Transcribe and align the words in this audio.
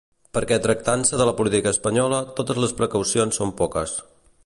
Perquè 0.37 0.57
tractant-se 0.63 1.19
de 1.21 1.27
la 1.29 1.35
política 1.41 1.73
espanyola, 1.77 2.25
totes 2.41 2.65
les 2.65 2.77
precaucions 2.83 3.43
són 3.43 3.57
poques. 3.65 3.99